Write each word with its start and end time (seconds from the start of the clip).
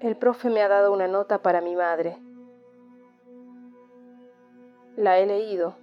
El 0.00 0.16
profe 0.16 0.48
me 0.48 0.62
ha 0.62 0.68
dado 0.68 0.92
una 0.92 1.08
nota 1.08 1.42
para 1.42 1.60
mi 1.60 1.74
madre. 1.74 2.18
La 4.96 5.18
he 5.18 5.26
leído. 5.26 5.74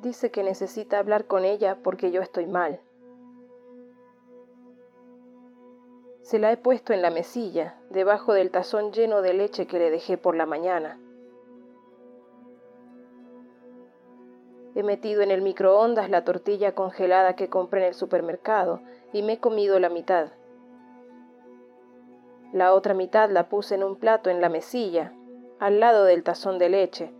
Dice 0.00 0.32
que 0.32 0.42
necesita 0.42 0.98
hablar 0.98 1.26
con 1.26 1.44
ella 1.44 1.78
porque 1.80 2.10
yo 2.10 2.20
estoy 2.20 2.46
mal. 2.46 2.80
Se 6.22 6.40
la 6.40 6.50
he 6.50 6.56
puesto 6.56 6.92
en 6.92 7.02
la 7.02 7.10
mesilla, 7.10 7.76
debajo 7.90 8.32
del 8.32 8.50
tazón 8.50 8.90
lleno 8.92 9.22
de 9.22 9.34
leche 9.34 9.68
que 9.68 9.78
le 9.78 9.90
dejé 9.90 10.18
por 10.18 10.34
la 10.34 10.46
mañana. 10.46 10.98
He 14.74 14.82
metido 14.82 15.22
en 15.22 15.30
el 15.30 15.42
microondas 15.42 16.10
la 16.10 16.24
tortilla 16.24 16.74
congelada 16.74 17.36
que 17.36 17.48
compré 17.48 17.82
en 17.82 17.88
el 17.88 17.94
supermercado 17.94 18.80
y 19.12 19.22
me 19.22 19.34
he 19.34 19.38
comido 19.38 19.78
la 19.78 19.88
mitad. 19.88 20.32
La 22.52 22.74
otra 22.74 22.92
mitad 22.92 23.30
la 23.30 23.48
puse 23.48 23.74
en 23.74 23.82
un 23.82 23.96
plato 23.96 24.28
en 24.28 24.42
la 24.42 24.50
mesilla, 24.50 25.14
al 25.58 25.80
lado 25.80 26.04
del 26.04 26.22
tazón 26.22 26.58
de 26.58 26.68
leche. 26.68 27.10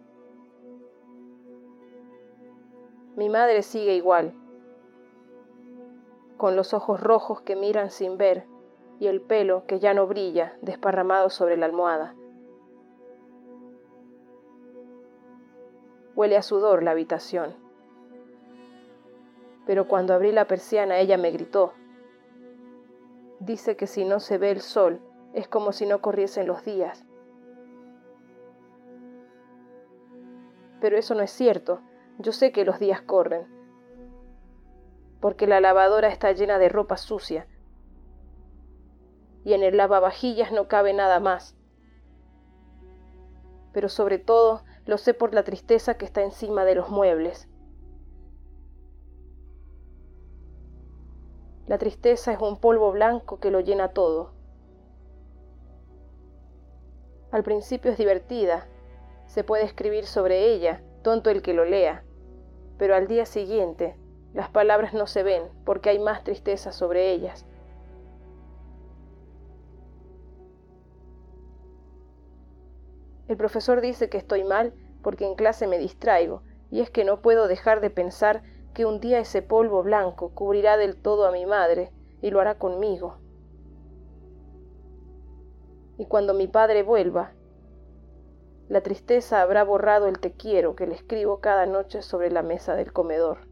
Mi 3.17 3.31
madre 3.31 3.63
sigue 3.63 3.95
igual, 3.95 4.35
con 6.37 6.55
los 6.55 6.75
ojos 6.75 7.01
rojos 7.01 7.41
que 7.41 7.57
miran 7.57 7.91
sin 7.91 8.19
ver 8.19 8.47
y 9.01 9.07
el 9.07 9.23
pelo 9.23 9.65
que 9.67 9.81
ya 9.81 9.95
no 9.95 10.07
brilla 10.07 10.59
desparramado 10.61 11.31
sobre 11.31 11.57
la 11.57 11.65
almohada. 11.65 12.15
Huele 16.15 16.37
a 16.37 16.43
sudor 16.43 16.83
la 16.83 16.91
habitación. 16.91 17.55
Pero 19.65 19.89
cuando 19.89 20.13
abrí 20.13 20.31
la 20.31 20.47
persiana 20.47 20.99
ella 20.99 21.17
me 21.17 21.31
gritó. 21.31 21.73
Dice 23.41 23.77
que 23.77 23.87
si 23.87 24.05
no 24.05 24.21
se 24.21 24.37
ve 24.37 24.51
el 24.51 24.61
sol 24.61 25.01
es 25.35 25.49
como 25.49 25.73
si 25.73 25.87
no 25.87 26.01
corriesen 26.01 26.47
los 26.47 26.65
días. 26.65 27.05
Pero 30.81 30.97
eso 30.97 31.15
no 31.15 31.23
es 31.23 31.31
cierto. 31.31 31.81
Yo 32.19 32.33
sé 32.33 32.53
que 32.53 32.65
los 32.65 32.79
días 32.79 33.01
corren. 33.01 33.47
Porque 35.21 35.47
la 35.47 35.61
lavadora 35.61 36.09
está 36.09 36.33
llena 36.33 36.59
de 36.59 36.69
ropa 36.69 36.97
sucia. 36.97 37.47
Y 39.45 39.55
en 39.55 39.63
el 39.63 39.77
lavavajillas 39.77 40.53
no 40.53 40.69
cabe 40.69 40.93
nada 40.93 41.21
más. 41.21 41.57
Pero 43.73 43.89
sobre 43.89 44.19
todo 44.19 44.65
lo 44.85 44.99
sé 44.99 45.15
por 45.15 45.35
la 45.35 45.45
tristeza 45.45 45.95
que 45.97 46.05
está 46.05 46.23
encima 46.23 46.65
de 46.65 46.75
los 46.75 46.91
muebles. 46.91 47.49
La 51.67 51.79
tristeza 51.79 52.33
es 52.33 52.41
un 52.41 52.59
polvo 52.59 52.91
blanco 52.91 53.39
que 53.39 53.53
lo 53.53 53.61
llena 53.61 53.93
todo. 53.93 54.42
Al 57.33 57.43
principio 57.43 57.91
es 57.91 57.97
divertida, 57.97 58.69
se 59.25 59.43
puede 59.43 59.65
escribir 59.65 60.05
sobre 60.05 60.53
ella, 60.53 60.83
tonto 61.03 61.31
el 61.31 61.41
que 61.41 61.55
lo 61.55 61.65
lea, 61.65 62.05
pero 62.77 62.95
al 62.95 63.07
día 63.07 63.25
siguiente 63.25 63.97
las 64.35 64.51
palabras 64.51 64.93
no 64.93 65.07
se 65.07 65.23
ven 65.23 65.45
porque 65.65 65.89
hay 65.89 65.99
más 65.99 66.25
tristeza 66.25 66.73
sobre 66.73 67.11
ellas. 67.11 67.47
El 73.29 73.39
profesor 73.39 73.81
dice 73.81 74.11
que 74.11 74.19
estoy 74.19 74.45
mal 74.45 74.75
porque 75.03 75.27
en 75.27 75.35
clase 75.35 75.67
me 75.67 75.79
distraigo, 75.79 76.43
y 76.71 76.81
es 76.81 76.91
que 76.91 77.05
no 77.07 77.23
puedo 77.23 77.49
dejar 77.49 77.81
de 77.81 77.89
pensar 77.89 78.43
que 78.75 78.85
un 78.85 79.01
día 79.01 79.19
ese 79.21 79.41
polvo 79.41 79.83
blanco 79.83 80.35
cubrirá 80.35 80.77
del 80.77 80.97
todo 80.97 81.27
a 81.27 81.33
mi 81.33 81.47
madre 81.47 81.93
y 82.21 82.31
lo 82.31 82.41
hará 82.41 82.59
conmigo. 82.59 83.22
Y 86.03 86.07
cuando 86.07 86.35
mi 86.35 86.49
padre 86.49 86.83
vuelva, 86.83 87.31
la 88.69 88.81
tristeza 88.81 89.41
habrá 89.41 89.63
borrado 89.63 90.09
el 90.09 90.19
te 90.19 90.33
quiero 90.33 90.75
que 90.75 90.89
le 90.89 90.97
escribo 90.97 91.39
cada 91.39 91.65
noche 91.65 92.03
sobre 92.03 92.29
la 92.29 92.43
mesa 92.43 92.75
del 92.75 92.93
comedor. 92.93 93.47